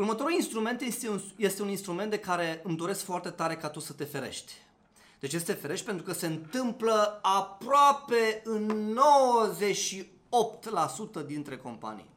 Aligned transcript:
Următorul 0.00 0.32
instrument 0.32 0.80
este 0.80 1.08
un, 1.08 1.20
este 1.36 1.62
un 1.62 1.68
instrument 1.68 2.10
de 2.10 2.18
care 2.18 2.60
îmi 2.64 2.76
doresc 2.76 3.04
foarte 3.04 3.30
tare 3.30 3.56
ca 3.56 3.68
tu 3.68 3.80
să 3.80 3.92
te 3.92 4.04
ferești. 4.04 4.52
De 5.18 5.26
ce 5.26 5.38
să 5.38 5.44
te 5.44 5.52
ferești? 5.52 5.84
Pentru 5.84 6.04
că 6.04 6.12
se 6.12 6.26
întâmplă 6.26 7.18
aproape 7.22 8.40
în 8.44 8.96
98% 11.22 11.26
dintre 11.26 11.56
companii. 11.56 12.10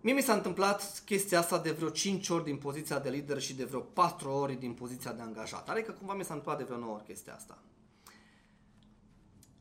Mie 0.00 0.12
mi 0.12 0.22
s-a 0.22 0.32
întâmplat 0.32 1.02
chestia 1.04 1.38
asta 1.38 1.58
de 1.58 1.70
vreo 1.70 1.88
5 1.88 2.28
ori 2.28 2.44
din 2.44 2.56
poziția 2.56 2.98
de 2.98 3.10
lider 3.10 3.40
și 3.40 3.54
de 3.54 3.64
vreo 3.64 3.80
4 3.80 4.30
ori 4.30 4.54
din 4.54 4.72
poziția 4.72 5.12
de 5.12 5.22
angajat. 5.22 5.68
Adică 5.68 5.92
cumva 5.92 6.14
mi 6.14 6.24
s-a 6.24 6.34
întâmplat 6.34 6.58
de 6.58 6.64
vreo 6.64 6.78
9 6.78 6.94
ori 6.94 7.04
chestia 7.04 7.34
asta. 7.34 7.58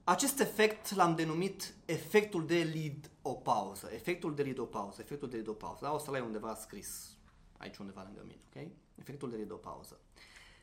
Acest 0.09 0.39
efect 0.39 0.95
l-am 0.95 1.15
denumit 1.15 1.73
efectul 1.85 2.45
de 2.45 2.71
lead 2.73 3.11
o 3.21 3.33
pauză. 3.33 3.89
Efectul 3.93 4.35
de 4.35 4.41
lead 4.41 4.59
o 4.59 4.63
pauză. 4.63 5.01
Efectul 5.01 5.29
de 5.29 5.35
lead 5.35 5.47
o 5.47 5.53
pauză. 5.53 5.79
Da, 5.81 5.93
o 5.93 5.97
să-l 5.97 6.13
ai 6.13 6.21
undeva 6.21 6.55
scris 6.55 7.17
aici 7.57 7.77
undeva 7.77 8.03
lângă 8.03 8.21
mine, 8.23 8.41
ok? 8.47 8.67
Efectul 8.95 9.29
de 9.29 9.35
lead 9.35 9.51
o 9.51 9.55
pauză. 9.55 9.99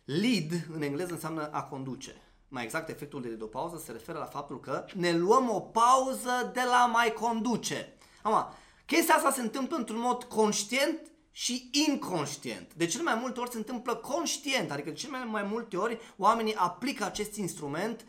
Lead 0.04 0.66
în 0.74 0.82
engleză 0.82 1.12
înseamnă 1.12 1.50
a 1.52 1.62
conduce. 1.62 2.22
Mai 2.48 2.64
exact, 2.64 2.88
efectul 2.88 3.22
de 3.22 3.28
lead 3.28 3.42
o 3.42 3.46
pauză 3.46 3.82
se 3.84 3.92
referă 3.92 4.18
la 4.18 4.24
faptul 4.24 4.60
că 4.60 4.84
ne 4.94 5.16
luăm 5.16 5.50
o 5.50 5.60
pauză 5.60 6.50
de 6.52 6.62
la 6.70 6.86
mai 6.86 7.12
conduce. 7.12 7.96
Acum, 8.22 8.54
chestia 8.86 9.14
asta 9.14 9.30
se 9.30 9.40
întâmplă 9.40 9.76
într-un 9.76 10.00
mod 10.00 10.22
conștient 10.22 11.00
și 11.30 11.70
inconștient. 11.88 12.74
De 12.74 12.86
cele 12.86 13.02
mai 13.02 13.14
multe 13.14 13.40
ori 13.40 13.50
se 13.50 13.56
întâmplă 13.56 13.96
conștient, 13.96 14.70
adică 14.70 14.90
de 14.90 14.96
cele 14.96 15.24
mai 15.24 15.42
multe 15.42 15.76
ori 15.76 15.98
oamenii 16.16 16.54
aplică 16.54 17.04
acest 17.04 17.36
instrument 17.36 18.04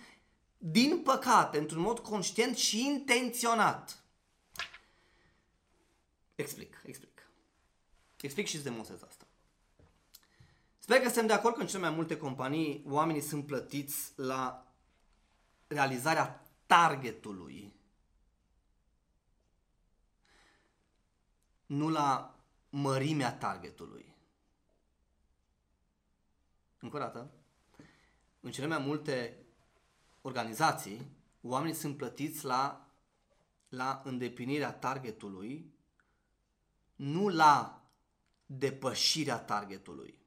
din 0.67 1.01
păcate, 1.03 1.57
într-un 1.57 1.81
mod 1.81 1.99
conștient 1.99 2.57
și 2.57 2.85
intenționat. 2.85 4.03
Explic, 6.35 6.81
explic. 6.85 7.27
Explic 8.21 8.47
și 8.47 8.55
îți 8.55 8.63
demonstrez 8.63 9.03
asta. 9.03 9.25
Sper 10.77 10.97
că 10.97 11.03
suntem 11.03 11.27
de 11.27 11.33
acord 11.33 11.55
că 11.55 11.61
în 11.61 11.67
cele 11.67 11.81
mai 11.81 11.95
multe 11.95 12.17
companii 12.17 12.83
oamenii 12.87 13.21
sunt 13.21 13.45
plătiți 13.45 14.11
la 14.15 14.67
realizarea 15.67 16.47
targetului, 16.65 17.73
nu 21.65 21.89
la 21.89 22.39
mărimea 22.69 23.37
targetului. 23.37 24.15
Încă 26.79 26.95
o 26.95 26.99
dată, 26.99 27.31
în 28.39 28.51
cele 28.51 28.67
mai 28.67 28.79
multe 28.79 29.44
organizații, 30.25 31.11
oamenii 31.41 31.73
sunt 31.73 31.97
plătiți 31.97 32.45
la, 32.45 32.89
la 33.69 34.01
îndeplinirea 34.03 34.73
targetului, 34.73 35.73
nu 36.95 37.27
la 37.27 37.83
depășirea 38.45 39.39
targetului. 39.39 40.19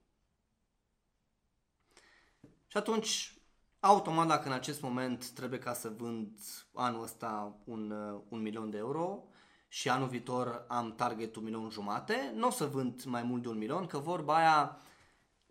Și 2.67 2.77
atunci, 2.77 3.39
automat, 3.81 4.27
dacă 4.27 4.49
în 4.49 4.55
acest 4.55 4.81
moment 4.81 5.31
trebuie 5.31 5.59
ca 5.59 5.73
să 5.73 5.89
vând 5.89 6.39
anul 6.75 7.03
ăsta 7.03 7.57
un, 7.65 7.91
un 8.29 8.41
milion 8.41 8.71
de 8.71 8.77
euro 8.77 9.25
și 9.69 9.89
anul 9.89 10.09
viitor 10.09 10.65
am 10.69 10.95
targetul 10.95 11.43
milion 11.43 11.71
jumate, 11.71 12.33
nu 12.35 12.47
o 12.47 12.51
să 12.51 12.67
vând 12.67 13.05
mai 13.05 13.23
mult 13.23 13.43
de 13.43 13.49
un 13.49 13.59
milion, 13.59 13.87
că 13.87 13.99
vorba 13.99 14.37
aia 14.37 14.81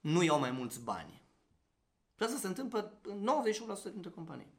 nu 0.02 0.24
iau 0.24 0.40
mai 0.40 0.52
mulți 0.52 0.82
bani. 0.82 1.27
Și 2.18 2.24
asta 2.24 2.38
se 2.38 2.48
întâmplă 2.48 3.00
în 3.02 3.30
91% 3.90 3.92
dintre 3.92 4.10
companii. 4.10 4.54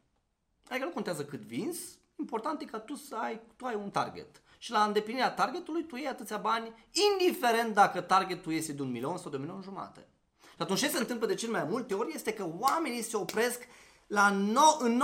Adică 0.68 0.84
nu 0.84 0.90
contează 0.90 1.24
cât 1.24 1.40
vinzi, 1.40 1.98
important 2.16 2.60
e 2.60 2.64
ca 2.64 2.78
tu 2.78 2.94
să 2.94 3.16
ai, 3.16 3.40
tu 3.56 3.66
ai 3.66 3.74
un 3.74 3.90
target. 3.90 4.42
Și 4.58 4.70
la 4.70 4.84
îndeplinirea 4.84 5.30
targetului 5.30 5.84
tu 5.84 5.96
iei 5.96 6.06
atâția 6.06 6.36
bani, 6.36 6.72
indiferent 7.12 7.74
dacă 7.74 8.00
targetul 8.00 8.52
este 8.52 8.72
de 8.72 8.82
un 8.82 8.90
milion 8.90 9.18
sau 9.18 9.30
de 9.30 9.36
un 9.36 9.42
milion 9.42 9.62
jumate. 9.62 10.06
Și 10.40 10.62
atunci 10.64 10.78
ce 10.78 10.88
se 10.88 10.98
întâmplă 10.98 11.26
de 11.26 11.34
cel 11.34 11.50
mai 11.50 11.64
multe 11.64 11.94
ori 11.94 12.14
este 12.14 12.32
că 12.32 12.48
oamenii 12.58 13.02
se 13.02 13.16
opresc 13.16 13.60
la 14.06 14.30
no, 14.30 14.76
în 14.78 15.02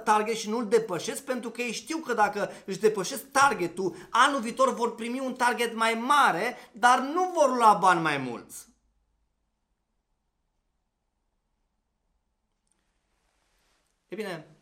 99% 0.00 0.02
target 0.04 0.36
și 0.36 0.48
nu-l 0.48 0.68
depășesc 0.68 1.24
pentru 1.24 1.50
că 1.50 1.60
ei 1.60 1.72
știu 1.72 1.96
că 1.96 2.14
dacă 2.14 2.50
își 2.64 2.78
depășesc 2.78 3.30
targetul, 3.30 3.96
anul 4.10 4.40
viitor 4.40 4.74
vor 4.74 4.94
primi 4.94 5.20
un 5.20 5.34
target 5.34 5.74
mai 5.74 5.94
mare, 5.94 6.56
dar 6.72 6.98
nu 6.98 7.32
vor 7.34 7.56
lua 7.56 7.78
bani 7.80 8.00
mai 8.00 8.18
mulți. 8.18 8.68
E 14.08 14.14
bine, 14.14 14.56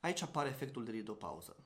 aici 0.00 0.22
apare 0.22 0.48
efectul 0.48 0.84
de 0.84 0.90
ridopauză. 0.90 1.56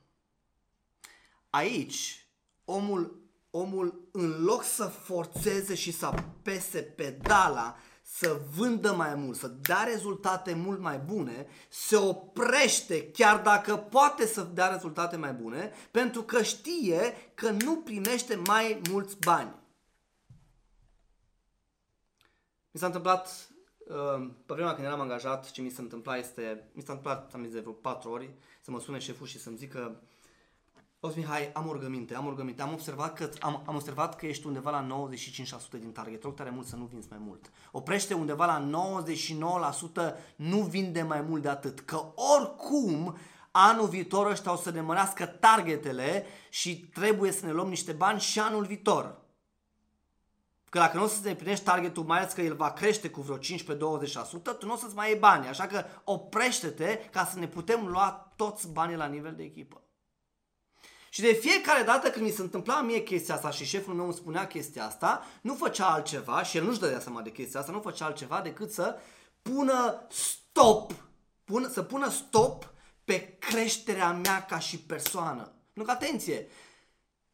Aici, 1.49 2.27
omul, 2.65 3.21
omul 3.51 4.09
în 4.11 4.43
loc 4.43 4.63
să 4.63 4.85
forțeze 4.85 5.75
și 5.75 5.91
să 5.91 6.05
apese 6.05 6.81
pedala, 6.81 7.77
să 8.01 8.41
vândă 8.55 8.93
mai 8.93 9.15
mult, 9.15 9.37
să 9.37 9.47
dea 9.47 9.83
rezultate 9.83 10.53
mult 10.53 10.79
mai 10.79 10.97
bune, 10.97 11.47
se 11.69 11.95
oprește 11.95 13.11
chiar 13.11 13.41
dacă 13.41 13.77
poate 13.77 14.25
să 14.25 14.43
dea 14.43 14.67
rezultate 14.67 15.15
mai 15.15 15.33
bune, 15.33 15.71
pentru 15.91 16.23
că 16.23 16.43
știe 16.43 17.31
că 17.33 17.49
nu 17.49 17.77
primește 17.77 18.35
mai 18.35 18.81
mulți 18.89 19.17
bani. 19.17 19.55
Mi 22.71 22.79
s-a 22.79 22.85
întâmplat 22.85 23.49
Ehm, 23.49 23.56
pe 24.45 24.53
vremea 24.53 24.73
când 24.73 24.87
eram 24.87 24.99
angajat, 24.99 25.51
ce 25.51 25.61
mi 25.61 25.69
se 25.69 25.81
întâmpla 25.81 26.17
este, 26.17 26.69
mi 26.73 26.81
s-a 26.81 26.93
întâmplat, 26.93 27.33
am 27.33 27.43
zis 27.43 27.53
de 27.53 27.59
vreo 27.59 27.71
patru 27.71 28.09
ori, 28.09 28.29
să 28.61 28.71
mă 28.71 28.79
sune 28.79 28.99
șeful 28.99 29.27
și 29.27 29.39
să-mi 29.39 29.57
zică 29.57 30.01
Auzi 30.99 31.17
Mihai, 31.17 31.51
am 31.53 31.67
o 31.67 31.71
rugăminte, 31.71 32.15
am 32.15 32.25
o 32.25 32.29
rugăminte. 32.29 32.61
Am 32.61 32.73
observat 32.73 33.13
că, 33.13 33.29
am, 33.39 33.63
am 33.65 33.75
observat 33.75 34.15
că 34.15 34.25
ești 34.25 34.47
undeva 34.47 34.69
la 34.69 35.07
95% 35.07 35.79
din 35.79 35.91
target. 35.91 36.23
Rog 36.23 36.33
tare 36.33 36.49
mult 36.49 36.67
să 36.67 36.75
nu 36.75 36.85
vinzi 36.85 37.07
mai 37.09 37.19
mult. 37.21 37.51
Oprește 37.71 38.13
undeva 38.13 38.45
la 38.45 38.69
99%, 40.11 40.15
nu 40.35 40.61
vinde 40.61 41.01
mai 41.01 41.21
mult 41.21 41.41
de 41.41 41.49
atât. 41.49 41.79
Că 41.79 42.13
oricum 42.15 43.17
anul 43.51 43.87
viitor 43.87 44.31
ăștia 44.31 44.51
o 44.51 44.55
să 44.55 44.71
ne 44.71 44.81
mărească 44.81 45.25
targetele 45.25 46.25
și 46.49 46.77
trebuie 46.77 47.31
să 47.31 47.45
ne 47.45 47.51
luăm 47.51 47.69
niște 47.69 47.91
bani 47.91 48.19
și 48.19 48.39
anul 48.39 48.65
viitor. 48.65 49.15
Că 50.69 50.79
dacă 50.79 50.97
nu 50.97 51.03
o 51.03 51.07
să 51.07 51.21
te 51.21 51.29
împlinești 51.29 51.63
targetul, 51.63 52.03
mai 52.03 52.17
ales 52.19 52.33
că 52.33 52.41
el 52.41 52.55
va 52.55 52.71
crește 52.71 53.09
cu 53.09 53.21
vreo 53.21 53.37
15-20%, 53.37 53.39
tu 54.59 54.65
nu 54.65 54.73
o 54.73 54.75
să-ți 54.75 54.95
mai 54.95 55.09
iei 55.09 55.19
bani. 55.19 55.47
Așa 55.47 55.67
că 55.67 55.85
oprește-te 56.03 57.09
ca 57.11 57.25
să 57.25 57.39
ne 57.39 57.47
putem 57.47 57.87
lua 57.87 58.33
toți 58.35 58.67
banii 58.71 58.95
la 58.95 59.05
nivel 59.05 59.33
de 59.35 59.43
echipă. 59.43 59.81
Și 61.09 61.21
de 61.21 61.33
fiecare 61.33 61.83
dată 61.83 62.09
când 62.09 62.25
mi 62.25 62.31
se 62.31 62.41
întâmpla 62.41 62.81
mie 62.81 62.99
chestia 62.99 63.35
asta 63.35 63.51
și 63.51 63.65
șeful 63.65 63.93
meu 63.93 64.05
îmi 64.05 64.13
spunea 64.13 64.47
chestia 64.47 64.85
asta, 64.85 65.25
nu 65.41 65.55
făcea 65.55 65.85
altceva 65.85 66.43
și 66.43 66.57
el 66.57 66.63
nu-și 66.63 66.79
dădea 66.79 66.99
seama 66.99 67.21
de 67.21 67.31
chestia 67.31 67.59
asta, 67.59 67.71
nu 67.71 67.81
făcea 67.81 68.05
altceva 68.05 68.41
decât 68.41 68.71
să 68.71 68.99
pună 69.41 70.07
stop, 70.09 70.91
pună, 71.43 71.67
să 71.67 71.83
pună 71.83 72.09
stop 72.09 72.73
pe 73.03 73.37
creșterea 73.39 74.11
mea 74.11 74.45
ca 74.45 74.59
și 74.59 74.79
persoană. 74.79 75.51
Nu 75.73 75.83
că 75.83 75.91
atenție, 75.91 76.47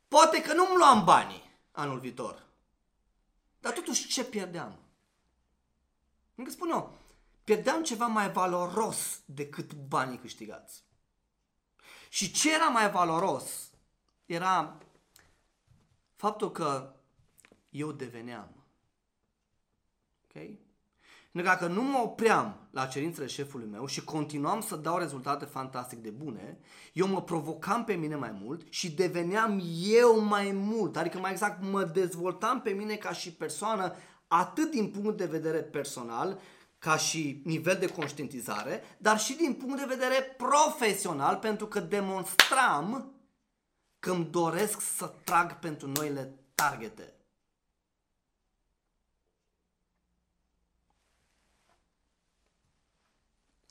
poate 0.08 0.42
că 0.42 0.54
nu-mi 0.54 0.78
luam 0.78 1.04
banii 1.04 1.52
anul 1.72 2.00
viitor, 2.00 2.44
dar 3.64 3.74
totuși 3.74 4.08
ce 4.08 4.26
pierdeam? 4.26 4.80
Încă 6.36 6.52
spun 6.52 6.70
eu, 6.70 6.98
pierdeam 7.44 7.84
ceva 7.84 8.08
mai 8.08 8.32
valoros 8.32 9.22
decât 9.26 9.74
banii 9.74 10.18
câștigați. 10.18 10.84
Și 12.10 12.32
ce 12.32 12.54
era 12.54 12.68
mai 12.68 12.92
valoros 12.92 13.72
era 14.26 14.78
faptul 16.16 16.52
că 16.52 16.96
eu 17.70 17.92
deveneam. 17.92 18.66
Ok? 20.24 20.44
Pentru 21.34 21.52
că 21.52 21.58
dacă 21.58 21.74
nu 21.74 21.82
mă 21.82 21.98
opream 21.98 22.68
la 22.72 22.86
cerințele 22.86 23.28
șefului 23.28 23.68
meu 23.72 23.86
și 23.86 24.04
continuam 24.04 24.62
să 24.62 24.76
dau 24.76 24.98
rezultate 24.98 25.46
fantastic 25.46 26.00
de 26.00 26.10
bune, 26.10 26.58
eu 26.94 27.08
mă 27.08 27.22
provocam 27.22 27.84
pe 27.84 27.94
mine 27.94 28.16
mai 28.16 28.40
mult 28.42 28.62
și 28.70 28.92
deveneam 28.92 29.62
eu 29.84 30.20
mai 30.20 30.52
mult. 30.52 30.98
Adică 30.98 31.18
mai 31.18 31.32
exact 31.32 31.64
mă 31.64 31.84
dezvoltam 31.84 32.62
pe 32.62 32.70
mine 32.70 32.96
ca 32.96 33.12
și 33.12 33.32
persoană 33.32 33.96
atât 34.28 34.72
din 34.72 34.90
punct 34.90 35.18
de 35.18 35.26
vedere 35.26 35.58
personal, 35.58 36.40
ca 36.80 36.98
și 36.98 37.42
nivel 37.44 37.78
de 37.78 37.88
conștientizare, 37.88 38.84
dar 38.98 39.20
și 39.20 39.36
din 39.36 39.54
punct 39.54 39.78
de 39.78 39.96
vedere 39.96 40.36
profesional, 40.38 41.36
pentru 41.36 41.68
că 41.68 41.80
demonstram 41.80 43.14
că 44.00 44.12
îmi 44.12 44.28
doresc 44.32 44.82
să 44.82 45.14
trag 45.24 45.60
pentru 45.60 45.88
noile 45.88 46.34
targete. 46.56 47.14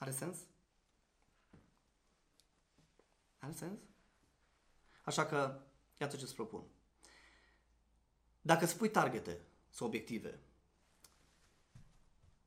Are 0.03 0.11
sens? 0.11 0.37
Are 3.39 3.53
sens? 3.53 3.79
Așa 5.05 5.27
că, 5.27 5.61
iată 6.01 6.17
ce 6.17 6.23
îți 6.23 6.35
propun. 6.35 6.63
Dacă 8.41 8.65
îți 8.65 8.77
pui 8.77 8.91
targete 8.91 9.41
sau 9.71 9.87
obiective 9.87 10.41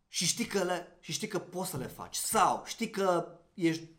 și 0.07 0.25
știi 0.25 0.45
că, 0.45 0.63
le, 0.63 0.97
și 0.99 1.11
știi 1.11 1.27
că 1.27 1.39
poți 1.39 1.69
să 1.69 1.77
le 1.77 1.87
faci 1.87 2.15
sau 2.15 2.65
știi 2.65 2.89
că 2.89 3.39
ești 3.53 3.89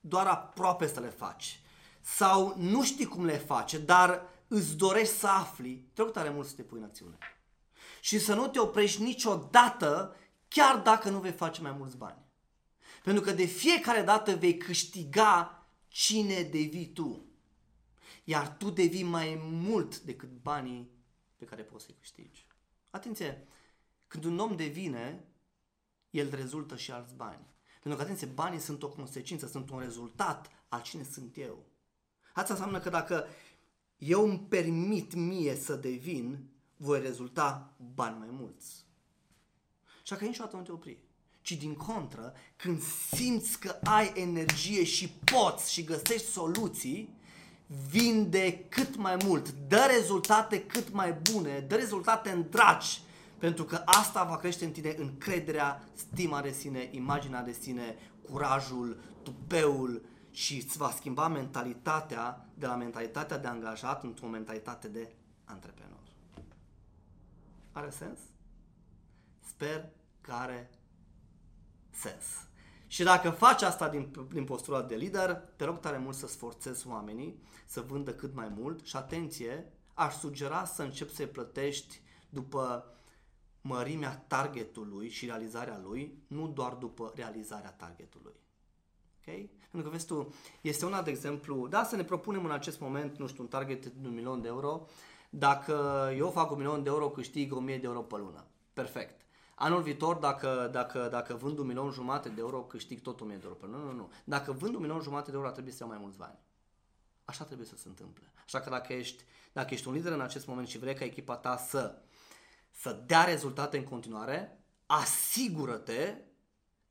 doar 0.00 0.26
aproape 0.26 0.86
să 0.86 1.00
le 1.00 1.10
faci 1.10 1.60
sau 2.00 2.54
nu 2.56 2.84
știi 2.84 3.06
cum 3.06 3.24
le 3.24 3.38
face, 3.38 3.78
dar 3.78 4.22
îți 4.48 4.76
dorești 4.76 5.14
să 5.14 5.26
afli, 5.26 5.90
te 5.92 6.02
rog 6.02 6.10
tare 6.10 6.30
mult 6.30 6.46
să 6.46 6.54
te 6.54 6.62
pui 6.62 6.78
în 6.78 6.84
acțiune. 6.84 7.18
Și 8.00 8.18
să 8.18 8.34
nu 8.34 8.48
te 8.48 8.58
oprești 8.58 9.02
niciodată, 9.02 10.16
chiar 10.48 10.78
dacă 10.78 11.10
nu 11.10 11.20
vei 11.20 11.32
face 11.32 11.60
mai 11.60 11.72
mulți 11.72 11.96
bani. 11.96 12.24
Pentru 13.06 13.24
că 13.24 13.32
de 13.32 13.44
fiecare 13.44 14.02
dată 14.02 14.36
vei 14.36 14.56
câștiga 14.56 15.66
cine 15.88 16.42
devii 16.42 16.92
tu. 16.92 17.24
Iar 18.24 18.56
tu 18.56 18.70
devii 18.70 19.02
mai 19.02 19.38
mult 19.42 20.00
decât 20.00 20.28
banii 20.42 20.90
pe 21.36 21.44
care 21.44 21.62
poți 21.62 21.84
să-i 21.84 21.96
câștigi. 21.98 22.46
Atenție, 22.90 23.46
când 24.06 24.24
un 24.24 24.38
om 24.38 24.56
devine, 24.56 25.24
el 26.10 26.30
rezultă 26.30 26.76
și 26.76 26.90
alți 26.90 27.14
bani. 27.14 27.46
Pentru 27.82 28.00
că, 28.00 28.02
atenție, 28.02 28.26
banii 28.26 28.58
sunt 28.58 28.82
o 28.82 28.88
consecință, 28.88 29.46
sunt 29.46 29.70
un 29.70 29.78
rezultat 29.78 30.50
al 30.68 30.82
cine 30.82 31.02
sunt 31.02 31.36
eu. 31.36 31.66
Asta 32.34 32.52
înseamnă 32.52 32.80
că 32.80 32.88
dacă 32.88 33.26
eu 33.96 34.28
îmi 34.28 34.40
permit 34.40 35.14
mie 35.14 35.54
să 35.56 35.74
devin, 35.74 36.50
voi 36.76 37.00
rezulta 37.00 37.76
bani 37.94 38.18
mai 38.18 38.28
mulți. 38.30 38.86
Așa 40.02 40.16
că 40.16 40.24
niciodată 40.24 40.56
nu 40.56 40.62
te 40.62 40.72
opri. 40.72 41.05
Ci 41.46 41.52
din 41.52 41.74
contră, 41.74 42.32
când 42.56 42.82
simți 42.82 43.58
că 43.58 43.78
ai 43.84 44.12
energie 44.14 44.84
și 44.84 45.08
poți 45.08 45.72
și 45.72 45.84
găsești 45.84 46.30
soluții, 46.30 47.18
vinde 47.90 48.64
cât 48.68 48.96
mai 48.96 49.16
mult, 49.24 49.50
dă 49.50 49.86
rezultate 49.96 50.66
cât 50.66 50.92
mai 50.92 51.12
bune, 51.12 51.60
dă 51.60 51.74
rezultate 51.74 52.30
în 52.30 52.46
dragi, 52.50 53.00
pentru 53.38 53.64
că 53.64 53.82
asta 53.84 54.24
va 54.24 54.36
crește 54.36 54.64
în 54.64 54.70
tine 54.70 54.94
încrederea, 54.98 55.88
stima 55.94 56.42
de 56.42 56.50
sine, 56.50 56.88
imaginea 56.92 57.42
de 57.42 57.52
sine, 57.52 57.96
curajul, 58.30 59.00
tupeul 59.22 60.04
și 60.30 60.56
îți 60.56 60.76
va 60.76 60.90
schimba 60.90 61.28
mentalitatea 61.28 62.48
de 62.54 62.66
la 62.66 62.76
mentalitatea 62.76 63.38
de 63.38 63.46
angajat 63.46 64.02
într-o 64.02 64.26
mentalitate 64.26 64.88
de 64.88 65.14
antreprenor. 65.44 66.02
Are 67.72 67.90
sens? 67.90 68.18
Sper 69.48 69.88
că 70.20 70.32
are 70.32 70.70
sens. 71.96 72.24
Și 72.86 73.02
dacă 73.02 73.30
faci 73.30 73.62
asta 73.62 73.88
din, 73.88 74.12
din 74.32 74.44
postura 74.44 74.82
de 74.82 74.94
lider, 74.94 75.42
te 75.56 75.64
rog 75.64 75.78
tare 75.78 75.98
mult 75.98 76.16
să 76.16 76.26
sforțezi 76.26 76.88
oamenii 76.88 77.42
să 77.66 77.80
vândă 77.80 78.14
cât 78.14 78.34
mai 78.34 78.48
mult 78.56 78.86
și 78.86 78.96
atenție, 78.96 79.72
aș 79.94 80.14
sugera 80.14 80.64
să 80.64 80.82
începi 80.82 81.14
să-i 81.14 81.26
plătești 81.26 82.00
după 82.28 82.90
mărimea 83.60 84.24
targetului 84.26 85.08
și 85.08 85.26
realizarea 85.26 85.80
lui, 85.84 86.22
nu 86.26 86.48
doar 86.48 86.72
după 86.72 87.12
realizarea 87.14 87.70
targetului. 87.70 88.34
Ok? 89.18 89.34
Pentru 89.70 89.82
că, 89.82 89.88
vezi 89.88 90.06
tu, 90.06 90.34
este 90.60 90.86
una, 90.86 91.02
de 91.02 91.10
exemplu, 91.10 91.66
da, 91.68 91.84
să 91.84 91.96
ne 91.96 92.04
propunem 92.04 92.44
în 92.44 92.50
acest 92.50 92.80
moment, 92.80 93.18
nu 93.18 93.26
știu, 93.26 93.42
un 93.42 93.48
target 93.48 93.86
de 93.86 94.08
un 94.08 94.14
milion 94.14 94.40
de 94.40 94.48
euro, 94.48 94.86
dacă 95.30 96.08
eu 96.16 96.30
fac 96.30 96.50
un 96.50 96.56
milion 96.56 96.82
de 96.82 96.88
euro, 96.88 97.10
câștig 97.10 97.52
1000 97.52 97.78
de 97.78 97.86
euro 97.86 98.00
pe 98.00 98.16
lună. 98.16 98.46
Perfect. 98.72 99.25
Anul 99.58 99.82
viitor, 99.82 100.16
dacă, 100.16 100.68
dacă, 100.72 101.08
dacă 101.10 101.34
vând 101.34 101.58
un 101.58 101.66
milion 101.66 101.90
jumate 101.90 102.28
de 102.28 102.40
euro, 102.40 102.62
câștig 102.62 103.00
tot 103.00 103.20
1000 103.20 103.36
de 103.36 103.42
euro 103.44 103.56
pe 103.56 103.66
lună. 103.66 103.78
Nu, 103.78 103.84
nu, 103.84 103.92
nu. 103.92 104.12
Dacă 104.24 104.52
vând 104.52 104.74
un 104.74 104.80
milion 104.80 105.00
jumate 105.00 105.30
de 105.30 105.36
euro, 105.36 105.50
trebuie 105.50 105.72
să 105.72 105.78
iau 105.80 105.90
mai 105.90 105.98
mulți 106.00 106.18
bani. 106.18 106.38
Așa 107.24 107.44
trebuie 107.44 107.66
să 107.66 107.76
se 107.76 107.88
întâmple. 107.88 108.32
Așa 108.44 108.60
că 108.60 108.70
dacă 108.70 108.92
ești, 108.92 109.24
dacă 109.52 109.74
ești 109.74 109.88
un 109.88 109.94
lider 109.94 110.12
în 110.12 110.20
acest 110.20 110.46
moment 110.46 110.68
și 110.68 110.78
vrei 110.78 110.94
ca 110.94 111.04
echipa 111.04 111.36
ta 111.36 111.56
să, 111.56 111.98
să 112.70 113.02
dea 113.06 113.24
rezultate 113.24 113.76
în 113.76 113.84
continuare, 113.84 114.64
asigură-te 114.86 116.14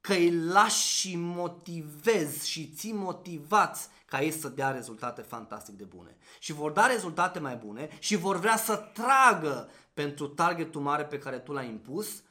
că 0.01 0.13
îi 0.13 0.31
lași 0.31 0.87
și 0.87 1.15
motivezi 1.15 2.49
și 2.49 2.67
ții 2.67 2.93
motivați 2.93 3.89
ca 4.05 4.21
ei 4.21 4.31
să 4.31 4.49
dea 4.49 4.71
rezultate 4.71 5.21
fantastic 5.21 5.77
de 5.77 5.83
bune. 5.83 6.17
Și 6.39 6.53
vor 6.53 6.71
da 6.71 6.85
rezultate 6.85 7.39
mai 7.39 7.55
bune 7.55 7.89
și 7.99 8.15
vor 8.15 8.37
vrea 8.37 8.57
să 8.57 8.75
tragă 8.93 9.69
pentru 9.93 10.27
targetul 10.27 10.81
mare 10.81 11.05
pe 11.05 11.17
care 11.17 11.39
tu 11.39 11.51
l-ai 11.51 11.67
impus, 11.67 12.23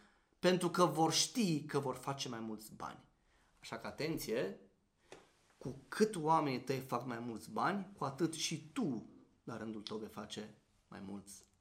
pentru 0.44 0.70
că 0.70 0.84
vor 0.84 1.12
ști 1.12 1.64
că 1.64 1.78
vor 1.78 1.94
face 1.94 2.28
mai 2.28 2.40
mulți 2.40 2.72
bani. 2.76 2.98
Așa 3.60 3.78
că 3.78 3.86
atenție, 3.86 4.58
cu 5.58 5.84
cât 5.88 6.16
oamenii 6.16 6.60
tăi 6.60 6.78
fac 6.78 7.06
mai 7.06 7.18
mulți 7.18 7.50
bani, 7.50 7.92
cu 7.98 8.04
atât 8.04 8.34
și 8.34 8.70
tu, 8.72 9.06
la 9.44 9.56
rândul 9.56 9.82
tău, 9.82 9.96
vei 9.96 10.08
face 10.08 10.54
mai 10.88 11.00
mulți 11.06 11.32
bani. 11.38 11.53